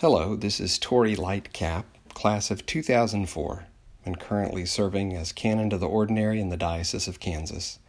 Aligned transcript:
Hello, 0.00 0.36
this 0.36 0.60
is 0.60 0.78
Torey 0.78 1.16
Lightcap, 1.16 1.82
class 2.14 2.52
of 2.52 2.64
2004, 2.66 3.66
and 4.04 4.20
currently 4.20 4.64
serving 4.64 5.16
as 5.16 5.32
canon 5.32 5.70
to 5.70 5.76
the 5.76 5.88
ordinary 5.88 6.40
in 6.40 6.50
the 6.50 6.56
Diocese 6.56 7.08
of 7.08 7.18
Kansas. 7.18 7.80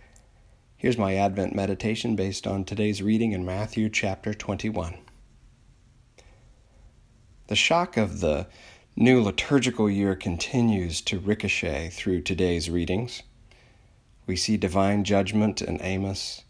Here's 0.76 0.98
my 0.98 1.14
Advent 1.14 1.54
meditation 1.54 2.16
based 2.16 2.48
on 2.48 2.66
today's 2.66 3.04
reading 3.04 3.32
in 3.32 3.46
Matthew 3.46 3.90
chapter 3.90 4.34
21. 4.34 4.98
The 7.46 7.56
shock 7.56 7.96
of 7.96 8.21
the 8.21 8.47
new 8.96 9.21
liturgical 9.21 9.87
year 9.87 10.15
continues 10.15 11.01
to 11.01 11.19
ricochet 11.19 11.91
through 11.91 12.23
today's 12.23 12.71
readings. 12.71 13.21
We 14.26 14.35
see 14.35 14.57
divine 14.57 15.03
judgment 15.03 15.62
in 15.62 15.79
Amos, 15.79 16.41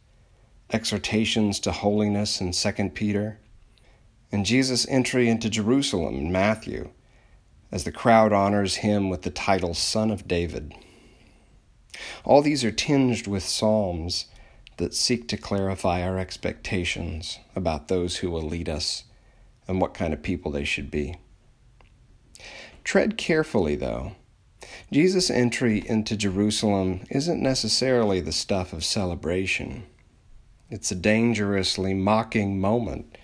exhortations 0.72 1.60
to 1.60 1.74
holiness 1.74 2.40
in 2.40 2.54
2 2.54 2.92
Peter 2.92 3.42
and 4.32 4.46
Jesus' 4.46 4.88
entry 4.90 5.28
into 5.28 5.50
Jerusalem 5.50 6.16
in 6.16 6.32
Matthew, 6.32 6.90
as 7.72 7.84
the 7.84 7.92
crowd 7.92 8.34
honors 8.34 8.78
him 8.78 9.10
with 9.10 9.24
the 9.24 9.30
title 9.30 9.74
Son 9.74 10.12
of 10.12 10.28
David. 10.28 10.74
All 12.24 12.42
these 12.42 12.64
are 12.64 12.72
tinged 12.72 13.28
with 13.28 13.44
psalms 13.44 14.26
that 14.78 14.94
seek 14.94 15.28
to 15.28 15.38
clarify 15.38 16.02
our 16.02 16.18
expectations 16.18 17.40
about 17.56 17.88
those 17.88 18.18
who 18.18 18.32
will 18.32 18.42
lead 18.42 18.70
us 18.70 19.04
and 19.68 19.82
what 19.82 19.94
kind 19.94 20.14
of 20.14 20.24
people 20.24 20.52
they 20.52 20.64
should 20.64 20.90
be. 20.90 21.18
Tread 22.84 23.18
carefully, 23.18 23.76
though. 23.76 24.14
Jesus' 24.92 25.30
entry 25.30 25.84
into 25.88 26.16
Jerusalem 26.16 27.02
isn't 27.10 27.42
necessarily 27.42 28.22
the 28.22 28.32
stuff 28.32 28.74
of 28.74 28.84
celebration. 28.84 29.84
It's 30.70 30.92
a 30.92 30.96
dangerously 30.96 31.94
mocking 31.94 32.60
moment 32.60 33.18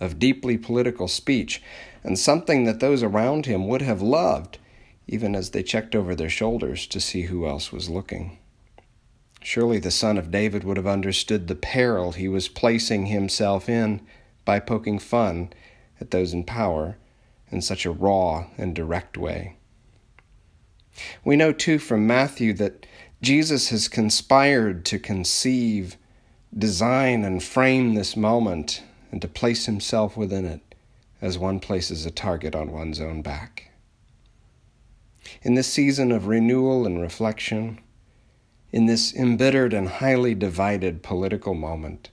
of 0.00 0.18
deeply 0.18 0.58
political 0.58 1.08
speech, 1.08 1.62
and 2.02 2.18
something 2.18 2.64
that 2.64 2.80
those 2.80 3.02
around 3.02 3.46
him 3.46 3.66
would 3.66 3.82
have 3.82 4.02
loved, 4.02 4.58
even 5.06 5.34
as 5.34 5.50
they 5.50 5.62
checked 5.62 5.94
over 5.94 6.14
their 6.14 6.28
shoulders 6.28 6.86
to 6.86 7.00
see 7.00 7.22
who 7.22 7.46
else 7.46 7.72
was 7.72 7.88
looking. 7.88 8.38
Surely 9.40 9.78
the 9.78 9.90
son 9.90 10.18
of 10.18 10.30
David 10.30 10.64
would 10.64 10.76
have 10.76 10.86
understood 10.86 11.46
the 11.46 11.54
peril 11.54 12.12
he 12.12 12.28
was 12.28 12.48
placing 12.48 13.06
himself 13.06 13.68
in 13.68 14.00
by 14.44 14.58
poking 14.58 14.98
fun 14.98 15.52
at 16.00 16.10
those 16.10 16.32
in 16.32 16.44
power 16.44 16.96
in 17.50 17.62
such 17.62 17.86
a 17.86 17.90
raw 17.90 18.46
and 18.58 18.74
direct 18.74 19.16
way. 19.16 19.56
We 21.24 21.36
know 21.36 21.52
too 21.52 21.78
from 21.78 22.06
Matthew 22.06 22.52
that 22.54 22.86
Jesus 23.22 23.68
has 23.68 23.88
conspired 23.88 24.84
to 24.86 24.98
conceive, 24.98 25.96
design, 26.56 27.24
and 27.24 27.42
frame 27.42 27.94
this 27.94 28.16
moment 28.16 28.82
and 29.10 29.22
to 29.22 29.28
place 29.28 29.66
himself 29.66 30.16
within 30.16 30.44
it 30.44 30.74
as 31.20 31.38
one 31.38 31.60
places 31.60 32.04
a 32.04 32.10
target 32.10 32.54
on 32.54 32.72
one's 32.72 33.00
own 33.00 33.22
back. 33.22 33.70
In 35.42 35.54
this 35.54 35.72
season 35.72 36.12
of 36.12 36.26
renewal 36.26 36.86
and 36.86 37.00
reflection, 37.00 37.80
in 38.72 38.86
this 38.86 39.14
embittered 39.14 39.72
and 39.72 39.88
highly 39.88 40.34
divided 40.34 41.02
political 41.02 41.54
moment, 41.54 42.10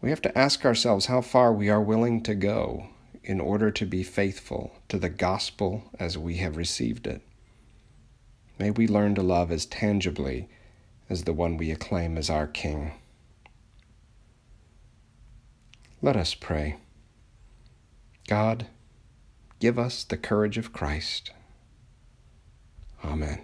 we 0.00 0.10
have 0.10 0.22
to 0.22 0.38
ask 0.38 0.64
ourselves 0.64 1.06
how 1.06 1.20
far 1.20 1.52
we 1.52 1.68
are 1.68 1.80
willing 1.80 2.22
to 2.22 2.34
go 2.34 2.88
in 3.24 3.40
order 3.40 3.70
to 3.70 3.86
be 3.86 4.02
faithful 4.02 4.72
to 4.88 4.98
the 4.98 5.08
gospel 5.08 5.84
as 5.98 6.16
we 6.16 6.36
have 6.36 6.56
received 6.56 7.06
it. 7.06 7.22
May 8.58 8.70
we 8.70 8.86
learn 8.86 9.14
to 9.16 9.22
love 9.22 9.50
as 9.50 9.66
tangibly 9.66 10.48
as 11.10 11.24
the 11.24 11.32
one 11.32 11.56
we 11.56 11.70
acclaim 11.70 12.16
as 12.16 12.30
our 12.30 12.46
King. 12.46 12.92
Let 16.02 16.16
us 16.16 16.34
pray. 16.34 16.76
God, 18.28 18.66
give 19.60 19.78
us 19.78 20.04
the 20.04 20.16
courage 20.16 20.58
of 20.58 20.72
Christ. 20.72 21.30
Amen. 23.04 23.40